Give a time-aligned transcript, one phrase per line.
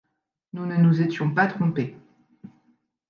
[0.53, 1.95] Nous ne nous étions pas trompés.